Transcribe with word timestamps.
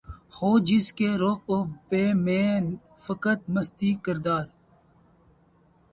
ہو 0.35 0.49
جس 0.67 0.85
کے 0.97 1.09
رگ 1.17 1.39
و 1.49 1.57
پے 1.89 2.03
میں 2.23 2.49
فقط 3.05 3.39
مستی 3.53 3.91
کردار 4.03 4.45